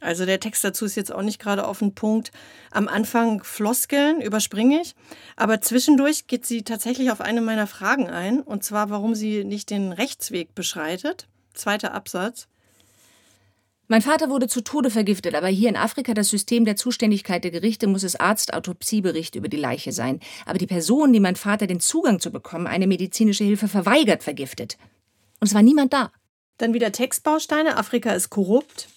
Also 0.00 0.26
der 0.26 0.40
Text 0.40 0.62
dazu 0.64 0.84
ist 0.84 0.96
jetzt 0.96 1.12
auch 1.12 1.22
nicht 1.22 1.40
gerade 1.40 1.66
auf 1.66 1.78
den 1.78 1.94
Punkt. 1.94 2.30
Am 2.70 2.88
Anfang 2.88 3.42
Floskeln 3.42 4.20
überspringe 4.20 4.82
ich, 4.82 4.94
aber 5.36 5.62
zwischendurch 5.62 6.26
geht 6.26 6.44
sie 6.44 6.62
tatsächlich 6.62 7.10
auf 7.10 7.22
eine 7.22 7.40
meiner 7.40 7.66
Fragen 7.66 8.10
ein, 8.10 8.40
und 8.40 8.64
zwar 8.64 8.90
warum 8.90 9.14
sie 9.14 9.44
nicht 9.44 9.70
den 9.70 9.92
Rechtsweg 9.92 10.54
beschreitet. 10.54 11.26
Zweiter 11.54 11.94
Absatz. 11.94 12.48
Mein 13.86 14.00
Vater 14.00 14.30
wurde 14.30 14.48
zu 14.48 14.62
Tode 14.62 14.88
vergiftet, 14.88 15.34
aber 15.34 15.48
hier 15.48 15.68
in 15.68 15.76
Afrika 15.76 16.14
das 16.14 16.30
System 16.30 16.64
der 16.64 16.76
Zuständigkeit 16.76 17.44
der 17.44 17.50
Gerichte 17.50 17.86
muss 17.86 18.02
es 18.02 18.16
Arzt-Autopsiebericht 18.16 19.34
über 19.34 19.48
die 19.48 19.58
Leiche 19.58 19.92
sein. 19.92 20.20
Aber 20.46 20.56
die 20.56 20.66
Person, 20.66 21.12
die 21.12 21.20
mein 21.20 21.36
Vater 21.36 21.66
den 21.66 21.80
Zugang 21.80 22.18
zu 22.18 22.30
bekommen, 22.30 22.66
eine 22.66 22.86
medizinische 22.86 23.44
Hilfe 23.44 23.68
verweigert, 23.68 24.22
vergiftet. 24.22 24.78
Und 25.40 25.48
es 25.48 25.54
war 25.54 25.62
niemand 25.62 25.92
da. 25.92 26.10
Dann 26.56 26.72
wieder 26.72 26.92
Textbausteine. 26.92 27.76
Afrika 27.76 28.12
ist 28.12 28.30
korrupt. 28.30 28.88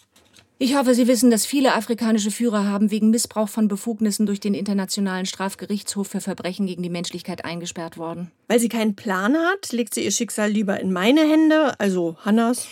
Ich 0.57 0.75
hoffe, 0.75 0.95
Sie 0.95 1.07
wissen, 1.07 1.29
dass 1.29 1.45
viele 1.45 1.75
afrikanische 1.75 2.31
Führer 2.31 2.65
haben 2.65 2.89
wegen 2.89 3.09
Missbrauch 3.09 3.49
von 3.49 3.67
Befugnissen 3.67 4.25
durch 4.25 4.39
den 4.39 4.53
Internationalen 4.53 5.25
Strafgerichtshof 5.25 6.07
für 6.07 6.21
Verbrechen 6.21 6.65
gegen 6.65 6.81
die 6.81 6.89
Menschlichkeit 6.89 7.45
eingesperrt 7.45 7.97
worden. 7.97 8.31
Weil 8.47 8.59
sie 8.59 8.69
keinen 8.69 8.95
Plan 8.95 9.35
hat, 9.35 9.71
legt 9.71 9.93
sie 9.93 10.03
ihr 10.03 10.11
Schicksal 10.11 10.49
lieber 10.49 10.79
in 10.79 10.93
meine 10.93 11.21
Hände, 11.21 11.79
also 11.79 12.15
Hannas. 12.21 12.67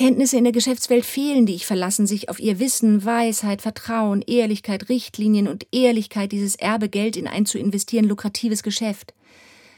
Kenntnisse 0.00 0.38
in 0.38 0.44
der 0.44 0.54
Geschäftswelt 0.54 1.04
fehlen, 1.04 1.44
die 1.44 1.54
ich 1.54 1.66
verlassen 1.66 2.06
sich 2.06 2.30
auf 2.30 2.40
ihr 2.40 2.58
Wissen, 2.58 3.04
Weisheit, 3.04 3.60
Vertrauen, 3.60 4.22
Ehrlichkeit, 4.22 4.88
Richtlinien 4.88 5.46
und 5.46 5.66
Ehrlichkeit, 5.72 6.32
dieses 6.32 6.56
Erbe 6.56 6.88
Geld 6.88 7.18
in 7.18 7.26
ein 7.26 7.44
zu 7.44 7.58
investieren 7.58 8.06
lukratives 8.06 8.62
Geschäft. 8.62 9.12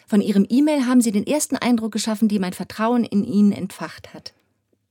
Von 0.07 0.21
ihrem 0.21 0.47
E-Mail 0.49 0.87
haben 0.87 1.01
sie 1.01 1.11
den 1.11 1.27
ersten 1.27 1.57
Eindruck 1.57 1.91
geschaffen, 1.91 2.29
die 2.29 2.39
mein 2.39 2.53
Vertrauen 2.53 3.03
in 3.03 3.25
ihnen 3.25 3.51
entfacht 3.51 4.15
hat. 4.15 4.33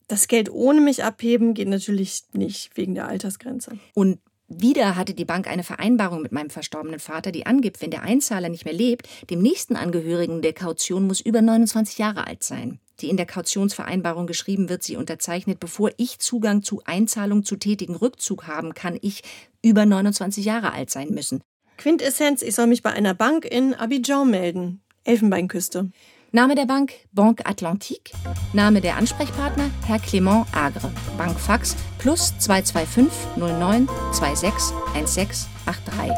Das 0.10 0.28
Geld 0.28 0.52
ohne 0.52 0.82
mich 0.82 1.02
abheben 1.02 1.54
geht 1.54 1.70
natürlich 1.70 2.24
nicht 2.34 2.76
wegen 2.76 2.94
der 2.94 3.08
Altersgrenze. 3.08 3.80
Und 3.94 4.20
wieder 4.50 4.98
hatte 4.98 5.14
die 5.14 5.24
Bank 5.24 5.48
eine 5.48 5.64
Vereinbarung 5.64 6.22
mit 6.22 6.34
meinem 6.34 6.50
verstorbenen 6.50 7.00
Vater, 7.00 7.32
die 7.32 7.46
angibt, 7.46 7.82
wenn 7.82 7.92
der 7.92 8.04
Einzahler 8.04 8.50
nicht 8.50 8.66
mehr 8.66 8.74
lebt, 8.74 9.08
dem 9.30 9.42
nächsten 9.42 9.78
Angehörigen 9.78 10.42
der 10.42 10.52
Kaution 10.52 11.08
muss 11.08 11.22
über 11.22 11.42
29 11.42 12.00
Jahre 12.00 12.28
alt 12.28 12.44
sein. 12.44 12.82
Die 13.01 13.10
in 13.10 13.17
der 13.17 13.25
Kautionsvereinbarung 13.25 14.27
geschrieben 14.27 14.70
wird, 14.70 14.84
sie 14.84 14.96
unterzeichnet, 14.96 15.60
bevor 15.60 15.91
ich 15.98 16.20
Zugang 16.20 16.62
zu 16.62 16.81
Einzahlung 16.86 17.43
zu 17.43 17.55
tätigen 17.55 17.96
Rückzug 17.96 18.48
haben 18.48 18.74
kann, 18.74 18.98
ich 19.01 19.24
über 19.63 19.86
29 19.86 20.46
Jahre 20.46 20.72
alt 20.74 20.89
sein 20.91 21.10
müssen. 21.10 21.41
Quintessenz, 21.77 22.43
ich 22.43 22.53
soll 22.53 22.67
mich 22.67 22.84
bei 22.84 22.91
einer 22.91 23.15
Bank 23.15 23.46
in 23.46 23.74
Abidjan 23.74 24.29
melden. 24.29 24.81
Elfenbeinküste. 25.03 25.89
Name 26.31 26.55
der 26.55 26.65
Bank 26.65 26.93
Banque 27.12 27.46
Atlantique. 27.46 28.13
Name 28.53 28.81
der 28.81 28.98
Ansprechpartner 28.98 29.70
Herr 29.86 30.00
Clement 30.00 30.46
Agre. 30.53 30.91
Bankfax 31.17 31.75
plus 31.98 32.38
225 32.38 33.12
09 33.36 33.89
26 34.13 34.75
16 35.05 35.50
83. 35.65 36.15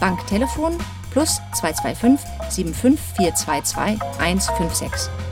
Banktelefon 0.00 0.76
plus 1.12 1.40
225 1.54 2.20
75 2.50 2.98
422 3.16 4.02
156. 4.18 5.27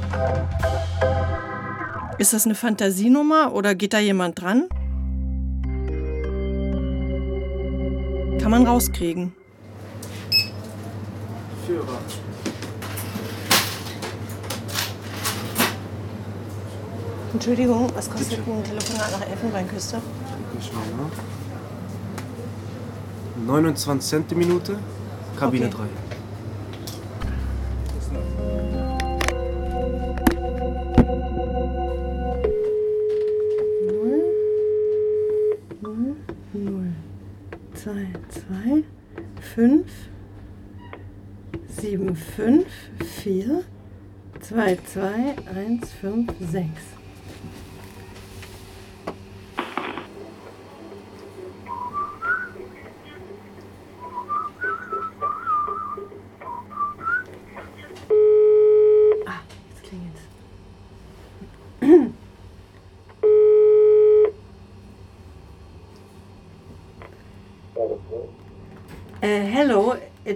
Ist 2.18 2.32
das 2.32 2.46
eine 2.46 2.54
Fantasienummer 2.54 3.52
oder 3.52 3.74
geht 3.74 3.92
da 3.92 3.98
jemand 3.98 4.40
dran? 4.40 4.68
Kann 8.40 8.50
man 8.50 8.66
rauskriegen. 8.66 9.34
Führer. 11.66 11.98
Entschuldigung, 17.32 17.90
was 17.94 18.08
kostet 18.10 18.38
ein 18.38 18.64
Telefonat 18.64 19.12
nach 19.12 19.28
Elfenbeinküste? 19.28 19.96
Ne? 19.96 20.02
29 23.46 24.08
Cent 24.08 24.30
die 24.30 24.36
Minute, 24.36 24.78
Kabine 25.38 25.66
Okay. 25.66 25.76
3. 25.76 26.25
7, 41.78 42.14
5, 42.14 42.64
4, 43.00 43.64
2, 44.40 44.76
2, 44.76 45.34
1, 45.54 45.80
5, 46.02 46.26
6. 46.40 46.95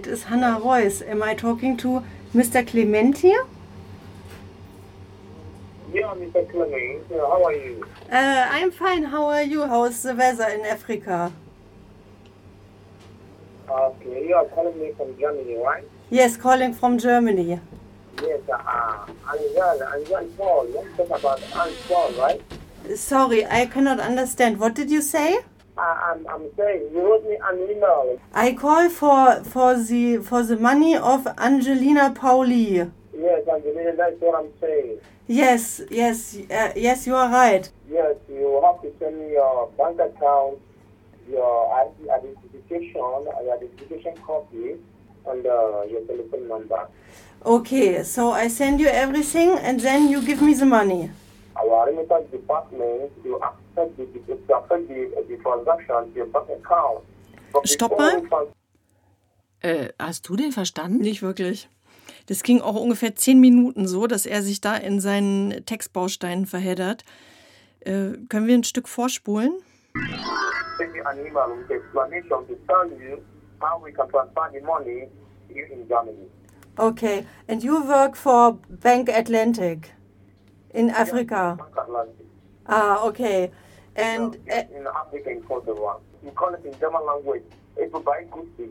It 0.01 0.07
is 0.07 0.23
Hannah 0.23 0.59
Royce. 0.59 1.03
Am 1.03 1.21
I 1.21 1.35
talking 1.35 1.77
to 1.77 2.03
Mr. 2.33 2.65
Clement 2.65 3.19
here? 3.19 3.45
Yeah, 5.93 6.13
Mr. 6.21 6.49
Clement, 6.49 7.03
how 7.09 7.45
are 7.45 7.53
you? 7.53 7.85
Uh, 8.11 8.47
I'm 8.49 8.71
fine. 8.71 9.03
How 9.03 9.25
are 9.27 9.43
you? 9.43 9.67
How 9.67 9.83
is 9.83 10.01
the 10.01 10.15
weather 10.15 10.47
in 10.47 10.61
Africa? 10.65 11.31
Okay, 13.69 14.27
you 14.27 14.33
are 14.33 14.45
calling 14.45 14.79
me 14.79 14.91
from 14.97 15.09
Germany, 15.19 15.57
right? 15.57 15.83
Yes, 16.09 16.35
calling 16.35 16.73
from 16.73 16.97
Germany. 16.97 17.59
Yes, 18.21 18.41
uh, 18.49 19.05
Angel, 19.33 19.87
Angel 19.95 20.25
Paul. 20.37 20.67
Let's 20.73 20.97
talk 20.97 21.19
about 21.19 21.39
Angel 21.43 21.77
Paul, 21.87 22.11
right? 22.13 22.41
Sorry, 22.95 23.45
I 23.45 23.67
cannot 23.67 23.99
understand. 23.99 24.59
What 24.59 24.73
did 24.73 24.89
you 24.89 25.01
say? 25.01 25.41
I'm, 25.77 26.27
I'm 26.27 26.49
saying, 26.57 26.89
you 26.93 27.01
wrote 27.01 27.23
me 27.23 27.37
an 27.43 27.59
email. 27.69 28.19
I 28.33 28.53
call 28.53 28.89
for 28.89 29.43
for 29.43 29.75
the 29.77 30.17
for 30.17 30.43
the 30.43 30.57
money 30.57 30.95
of 30.95 31.27
Angelina 31.37 32.11
Pauli. 32.11 32.89
Yes, 33.17 33.47
Angelina, 33.47 33.95
that's 33.95 34.19
what 34.19 34.43
I'm 34.43 34.51
saying. 34.59 34.99
Yes, 35.27 35.81
yes, 35.89 36.37
uh, 36.49 36.73
yes. 36.75 37.07
You 37.07 37.15
are 37.15 37.29
right. 37.29 37.69
Yes, 37.89 38.15
you 38.29 38.61
have 38.63 38.81
to 38.81 38.91
send 38.99 39.19
me 39.19 39.31
your 39.31 39.69
bank 39.77 39.99
account, 39.99 40.59
your 41.29 41.73
ID 41.73 42.09
identification, 42.09 42.95
your 42.95 43.55
identification 43.55 44.17
copy, 44.25 44.75
and 45.27 45.45
uh, 45.45 45.83
your 45.89 46.01
telephone 46.01 46.47
number. 46.47 46.87
Okay, 47.45 48.03
so 48.03 48.31
I 48.31 48.47
send 48.49 48.79
you 48.79 48.87
everything, 48.87 49.57
and 49.57 49.79
then 49.79 50.09
you 50.09 50.21
give 50.21 50.41
me 50.41 50.53
the 50.53 50.65
money. 50.65 51.11
Our 51.55 51.87
remittance 51.87 52.29
department, 52.31 53.11
you 53.23 53.39
ask 53.41 53.57
Stopp 57.63 57.97
mal. 57.97 58.21
Äh, 59.61 59.89
hast 59.99 60.27
du 60.27 60.35
den 60.35 60.51
verstanden? 60.51 60.99
Nicht 60.99 61.21
wirklich. 61.21 61.69
Das 62.27 62.43
ging 62.43 62.61
auch 62.61 62.75
ungefähr 62.75 63.15
zehn 63.15 63.39
Minuten 63.39 63.87
so, 63.87 64.07
dass 64.07 64.25
er 64.25 64.41
sich 64.41 64.61
da 64.61 64.75
in 64.75 64.99
seinen 64.99 65.65
Textbausteinen 65.65 66.45
verheddert. 66.45 67.03
Äh, 67.81 68.13
können 68.29 68.47
wir 68.47 68.55
ein 68.55 68.63
Stück 68.63 68.87
vorspulen? 68.87 69.53
send 70.81 70.95
you 70.95 71.03
an 71.03 71.19
email 71.19 71.55
with 71.55 71.69
explanation 71.69 72.47
to 72.47 72.55
tell 72.67 72.87
you 72.99 73.23
how 73.59 73.77
we 73.77 73.91
can 73.91 74.09
transfer 74.09 74.49
the 74.53 74.61
money 74.61 75.09
here 75.53 75.65
in 75.65 75.87
Germany. 75.87 76.27
Okay, 76.77 77.25
and 77.47 77.63
you 77.63 77.83
work 77.83 78.15
for 78.15 78.53
Bank 78.69 79.09
Atlantic 79.09 79.91
in 80.73 80.89
Africa. 80.89 81.57
Bank 81.59 81.77
Atlantic. 81.77 82.25
Ah, 82.67 83.03
okay. 83.05 83.51
And 83.95 84.35
in 84.47 84.87
Africa 84.87 85.29
in 85.31 85.41
d'Ivoire. 85.41 85.99
We 86.23 86.31
call 86.31 86.53
it 86.53 86.63
in 86.63 86.77
German 86.79 87.05
language. 87.05 87.43
It's 87.77 87.91
by 87.91 88.23
Gucci. 88.29 88.69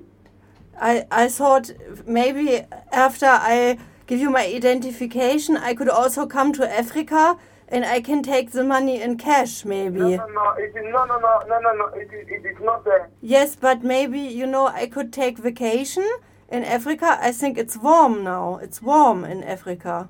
I, 0.81 1.07
I 1.11 1.29
thought 1.29 1.71
maybe 2.07 2.63
after 2.93 3.27
I 3.27 3.79
give 4.07 4.21
you 4.21 4.31
my 4.31 4.47
identification, 4.47 5.57
I 5.57 5.75
could 5.75 5.89
also 5.89 6.27
come 6.27 6.53
to 6.55 6.69
Africa 6.69 7.37
and 7.69 7.85
I 7.85 8.01
can 8.01 8.23
take 8.23 8.51
the 8.53 8.65
money 8.65 9.01
in 9.01 9.17
cash, 9.17 9.65
maybe. 9.65 10.01
No, 10.01 10.09
no, 10.09 10.27
no. 10.27 10.51
It 10.59 10.75
is, 10.75 10.85
no, 10.85 11.05
no, 11.05 11.19
no, 11.19 11.43
no, 11.49 11.61
no, 11.61 11.73
no. 11.73 11.87
It 11.95 12.13
is, 12.13 12.27
it 12.29 12.47
is 12.47 12.57
not 12.61 12.85
there. 12.85 13.11
Yes, 13.21 13.57
but 13.57 13.85
maybe, 13.85 14.21
you 14.21 14.47
know, 14.47 14.67
I 14.67 14.87
could 14.87 15.13
take 15.13 15.39
vacation 15.39 16.09
in 16.49 16.65
Africa. 16.65 17.19
I 17.21 17.31
think 17.33 17.59
it's 17.59 17.77
warm 17.77 18.25
now. 18.25 18.57
It's 18.57 18.83
warm 18.83 19.25
in 19.25 19.45
Africa. 19.45 20.09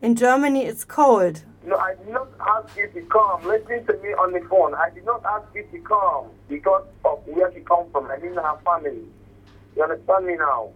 In 0.00 0.14
Germany, 0.14 0.64
it's 0.64 0.84
cold. 0.84 1.44
No, 1.64 1.76
I 1.76 1.94
did 1.94 2.08
not 2.08 2.28
ask 2.40 2.76
you 2.76 2.88
to 2.88 3.02
come. 3.02 3.46
Listen 3.46 3.84
to 3.86 3.92
me 4.02 4.08
on 4.14 4.32
the 4.32 4.40
phone. 4.48 4.74
I 4.74 4.90
did 4.90 5.04
not 5.04 5.22
ask 5.24 5.46
you 5.54 5.64
to 5.72 5.78
come 5.80 6.30
because 6.48 6.86
of 7.04 7.18
where 7.26 7.52
she 7.52 7.60
come 7.60 7.90
from. 7.92 8.10
I 8.10 8.18
didn't 8.18 8.42
have 8.42 8.62
family. 8.62 9.04
You 9.76 9.82
understand 9.82 10.26
me 10.26 10.36
now? 10.36 10.70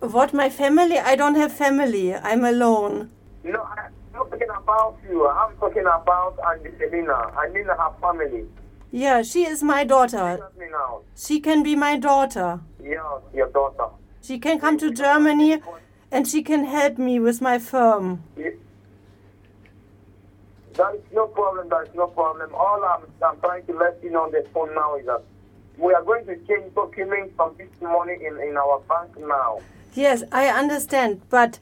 What, 0.00 0.32
my 0.32 0.48
family? 0.48 0.98
I 0.98 1.14
don't 1.14 1.34
have 1.34 1.52
family. 1.52 2.14
I'm 2.14 2.44
alone. 2.44 3.10
No, 3.44 3.62
I'm 3.62 3.92
not 4.14 4.30
talking 4.30 4.48
about 4.56 4.98
you. 5.08 5.28
I'm 5.28 5.56
talking 5.56 5.82
about 5.82 6.38
Angelina. 6.50 7.32
I 7.36 7.48
didn't 7.48 7.76
have 7.76 7.98
family. 8.00 8.46
Yeah, 8.90 9.22
she 9.22 9.44
is 9.44 9.62
my 9.62 9.84
daughter. 9.84 10.18
Understand 10.18 10.58
me 10.58 10.66
now? 10.70 11.00
She 11.16 11.40
can 11.40 11.62
be 11.62 11.76
my 11.76 11.98
daughter. 11.98 12.60
Yes, 12.82 13.00
your 13.34 13.48
daughter. 13.48 13.88
She 14.22 14.38
can 14.38 14.58
come 14.60 14.78
to 14.78 14.90
Germany 14.90 15.60
and 16.10 16.28
she 16.28 16.42
can 16.42 16.64
help 16.64 16.98
me 16.98 17.18
with 17.18 17.40
my 17.40 17.58
firm. 17.58 18.22
Yeah. 18.36 18.50
That 20.74 20.94
is 20.94 21.02
no 21.12 21.26
problem. 21.26 21.68
That 21.68 21.88
is 21.88 21.94
no 21.94 22.06
problem. 22.06 22.54
All 22.54 22.82
I'm, 22.84 23.02
I'm 23.22 23.38
trying 23.40 23.66
to 23.66 23.72
let 23.74 24.02
you 24.02 24.10
know 24.10 24.24
on 24.24 24.32
the 24.32 24.46
phone 24.54 24.74
now 24.74 24.96
is 24.96 25.06
that 25.06 25.22
we 25.78 25.92
are 25.92 26.02
going 26.02 26.26
to 26.26 26.36
change 26.46 26.74
documents 26.74 27.34
from 27.36 27.54
this 27.58 27.68
morning 27.80 28.20
in, 28.22 28.40
in 28.48 28.56
our 28.56 28.80
bank 28.88 29.18
now. 29.18 29.60
Yes, 29.94 30.22
I 30.32 30.46
understand. 30.48 31.20
But 31.28 31.58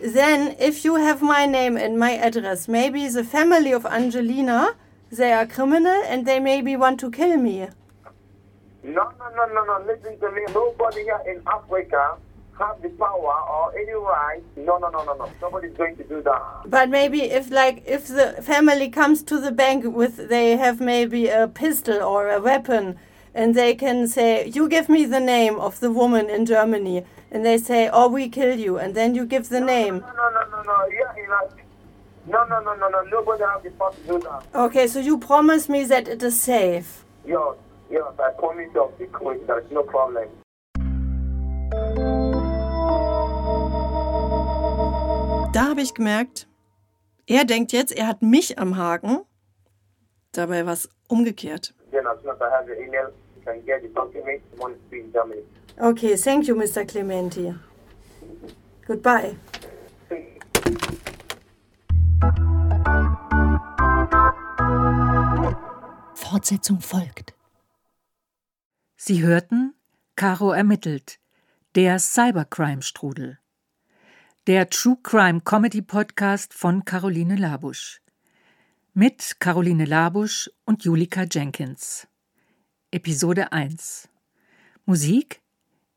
then, 0.00 0.54
if 0.58 0.84
you 0.84 0.96
have 0.96 1.22
my 1.22 1.46
name 1.46 1.76
and 1.76 1.98
my 1.98 2.12
address, 2.12 2.68
maybe 2.68 3.08
the 3.08 3.24
family 3.24 3.72
of 3.72 3.84
Angelina, 3.86 4.76
they 5.10 5.32
are 5.32 5.46
criminal 5.46 6.02
and 6.06 6.26
they 6.26 6.38
maybe 6.38 6.76
want 6.76 7.00
to 7.00 7.10
kill 7.10 7.36
me. 7.36 7.68
No, 8.84 9.12
no, 9.18 9.28
no, 9.36 9.46
no, 9.46 9.64
no. 9.64 9.84
Listen 9.86 10.18
to 10.20 10.30
me. 10.30 10.42
Nobody 10.52 11.02
here 11.02 11.20
in 11.26 11.42
Africa 11.46 12.16
have 12.58 12.80
the 12.82 12.88
power 12.90 13.36
or 13.50 13.76
any 13.76 13.92
right. 13.92 14.42
No, 14.56 14.78
no, 14.78 14.88
no, 14.90 15.04
no, 15.04 15.14
no. 15.14 15.30
Nobody's 15.40 15.76
going 15.76 15.96
to 15.96 16.04
do 16.04 16.22
that. 16.22 16.42
But 16.66 16.90
maybe 16.90 17.22
if 17.22 17.50
like 17.50 17.82
if 17.86 18.08
the 18.08 18.40
family 18.42 18.88
comes 18.88 19.22
to 19.24 19.38
the 19.40 19.52
bank 19.52 19.84
with 19.84 20.28
they 20.28 20.56
have 20.56 20.80
maybe 20.80 21.28
a 21.28 21.48
pistol 21.48 22.02
or 22.02 22.30
a 22.30 22.40
weapon 22.40 22.98
and 23.34 23.54
they 23.54 23.74
can 23.74 24.06
say 24.06 24.46
you 24.48 24.68
give 24.68 24.88
me 24.88 25.04
the 25.04 25.20
name 25.20 25.58
of 25.58 25.80
the 25.80 25.90
woman 25.90 26.28
in 26.28 26.44
Germany 26.46 27.04
and 27.30 27.44
they 27.44 27.58
say 27.58 27.88
oh 27.92 28.08
we 28.08 28.28
kill 28.28 28.58
you 28.58 28.78
and 28.78 28.94
then 28.94 29.14
you 29.14 29.24
give 29.24 29.48
the 29.48 29.60
name. 29.60 29.98
No, 29.98 30.06
no, 30.06 30.30
no, 30.30 30.42
no, 30.50 30.62
no. 30.62 30.88
Yeah, 30.88 31.38
like, 31.40 31.64
no, 32.26 32.44
no, 32.44 32.60
no, 32.60 32.74
no, 32.76 32.88
no. 32.88 33.02
Nobody 33.02 33.44
has 33.44 33.62
the 33.62 33.70
power 33.70 33.92
to 33.92 34.02
do 34.06 34.18
that. 34.20 34.44
Okay, 34.54 34.86
so 34.86 35.00
you 35.00 35.18
promise 35.18 35.68
me 35.68 35.84
that 35.84 36.06
it 36.08 36.22
is 36.22 36.40
safe. 36.40 37.04
Yes, 37.26 37.54
yes. 37.90 38.04
I 38.18 38.30
promise 38.38 38.68
you, 38.74 38.82
I'll 38.82 38.90
be 38.90 39.06
quick. 39.06 39.46
There's 39.46 39.70
no 39.70 39.82
problem. 39.82 40.28
Da 45.52 45.68
habe 45.68 45.82
ich 45.82 45.92
gemerkt, 45.92 46.48
er 47.26 47.44
denkt 47.44 47.72
jetzt, 47.72 47.92
er 47.92 48.06
hat 48.06 48.22
mich 48.22 48.58
am 48.58 48.78
Haken. 48.78 49.20
Dabei 50.32 50.64
war 50.64 50.72
es 50.72 50.88
umgekehrt. 51.08 51.74
Germany. 55.12 55.42
Okay, 55.78 56.16
thank 56.16 56.46
you, 56.46 56.56
Mr. 56.56 56.86
Clementi. 56.86 57.54
Goodbye. 58.86 59.36
Fortsetzung 66.14 66.80
folgt. 66.80 67.34
Sie 68.96 69.22
hörten 69.22 69.74
Caro 70.16 70.52
ermittelt, 70.52 71.18
der 71.74 71.98
Cybercrime-Strudel. 71.98 73.41
Der 74.48 74.68
True 74.68 74.96
Crime 75.04 75.40
Comedy 75.42 75.82
Podcast 75.82 76.52
von 76.52 76.84
Caroline 76.84 77.36
Labusch. 77.36 78.00
Mit 78.92 79.36
Caroline 79.38 79.84
Labusch 79.84 80.50
und 80.64 80.82
Julika 80.82 81.26
Jenkins. 81.30 82.08
Episode 82.90 83.52
1. 83.52 84.08
Musik 84.84 85.40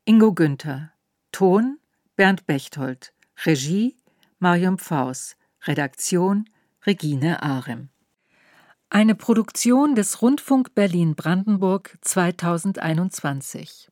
Ingo 0.04 0.32
Günther. 0.32 0.92
Ton 1.32 1.80
Bernd 2.16 2.46
Bechtold. 2.46 3.14
Regie 3.48 3.98
Marion 4.38 4.78
Pfaus. 4.78 5.36
Redaktion 5.64 6.48
Regine 6.86 7.42
Arem. 7.42 7.90
Eine 8.92 9.16
Produktion 9.16 9.96
des 9.96 10.22
Rundfunk 10.22 10.76
Berlin 10.76 11.16
Brandenburg 11.16 11.98
2021. 12.02 13.90